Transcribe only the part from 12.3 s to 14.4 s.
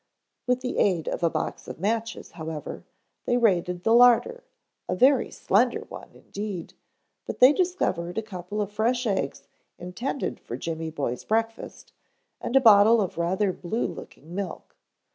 and a bottle of rather blue looking